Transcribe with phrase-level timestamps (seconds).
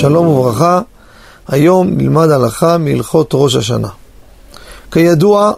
[0.00, 0.80] שלום וברכה,
[1.48, 3.88] היום נלמד הלכה מהלכות ראש השנה.
[4.92, 5.52] כידוע,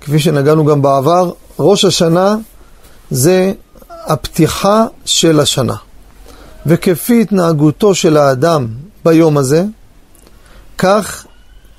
[0.00, 2.36] כפי שנגענו גם בעבר, ראש השנה
[3.10, 3.52] זה
[3.90, 5.74] הפתיחה של השנה.
[6.66, 8.68] וכפי התנהגותו של האדם
[9.04, 9.64] ביום הזה,
[10.78, 11.26] כך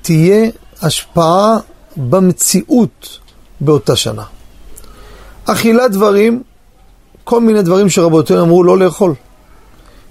[0.02, 0.50] תהיה
[0.82, 1.58] השפעה
[1.96, 3.18] במציאות
[3.60, 4.24] באותה שנה.
[5.44, 6.42] אכילת דברים,
[7.24, 9.14] כל מיני דברים שרבותינו אמרו לא לאכול.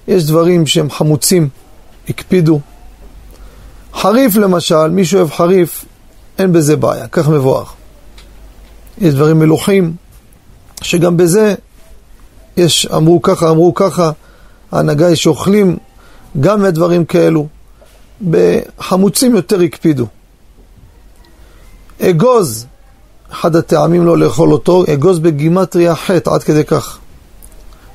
[0.09, 1.49] יש דברים שהם חמוצים,
[2.09, 2.59] הקפידו.
[3.93, 5.85] חריף למשל, מי שאוהב חריף,
[6.39, 7.63] אין בזה בעיה, כך מבואר.
[8.97, 9.93] יש דברים מלוכים,
[10.81, 11.55] שגם בזה
[12.57, 14.11] יש, אמרו ככה, אמרו ככה,
[14.71, 15.77] ההנהגה יש אוכלים
[16.39, 17.47] גם מהדברים כאלו.
[18.29, 20.05] בחמוצים יותר הקפידו.
[22.01, 22.65] אגוז,
[23.31, 26.97] אחד הטעמים לא לאכול אותו, אגוז בגימטריה חטא, עד כדי כך.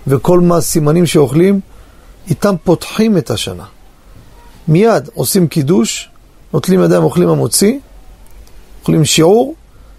[0.06, 1.60] וכל מה הסימנים שאוכלים,
[2.28, 3.64] איתם פותחים את השנה.
[4.68, 6.10] מיד עושים קידוש,
[6.52, 7.78] נוטלים ידיים, אוכלים המוציא,
[8.80, 9.54] אוכלים שיעור,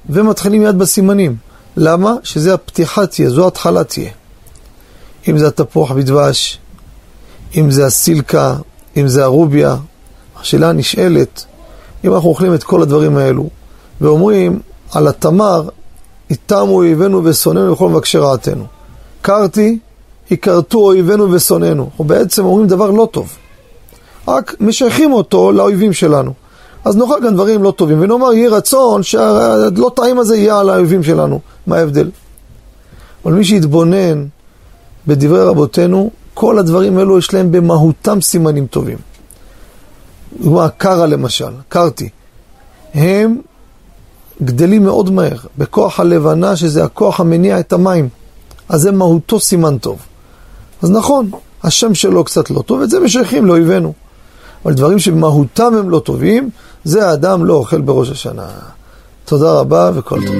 [0.10, 1.36] ומתחילים מיד בסימנים.
[1.78, 2.14] למה?
[2.24, 4.10] שזה הפתיחה תהיה, זו ההתחלה תהיה.
[5.30, 6.60] אם זה התפוח בדבש,
[7.58, 8.56] אם זה הסילקה,
[8.98, 9.76] אם זה הרוביה.
[10.40, 11.46] השאלה נשאלת,
[12.06, 13.50] אם אנחנו אוכלים את כל הדברים האלו,
[14.02, 14.60] ואומרים
[14.92, 15.70] על התמר,
[16.30, 18.66] איתם אויבינו ושונאינו וכל מבקשי רעתנו.
[19.22, 19.80] קרתי,
[20.32, 21.84] יכרתו אויבינו ושונאינו.
[21.90, 23.38] אנחנו בעצם אומרים דבר לא טוב.
[24.28, 26.34] רק משייכים אותו לאויבים שלנו.
[26.86, 31.04] אז נאכל גם דברים לא טובים, ונאמר, יהי רצון שהלא טעים הזה יהיה על האויבים
[31.04, 31.40] שלנו.
[31.68, 32.10] מה ההבדל?
[33.26, 34.26] אבל מי שיתבונן
[35.08, 38.98] בדברי רבותינו, כל הדברים האלו יש להם במהותם סימנים טובים.
[40.42, 42.10] דוגמה, קרה למשל, קרתי.
[42.94, 43.38] הם
[44.44, 48.10] גדלים מאוד מהר, בכוח הלבנה, שזה הכוח המניע את המים.
[48.70, 50.00] אז זה מהותו סימן טוב.
[50.82, 51.30] אז נכון,
[51.64, 53.94] השם שלו קצת לא טוב, את זה משייכים לאויבינו.
[54.66, 56.50] אבל דברים שבמהותם הם לא טובים,
[56.84, 58.48] זה האדם לא אוכל בראש השנה.
[59.26, 60.36] תודה רבה וכל טוב.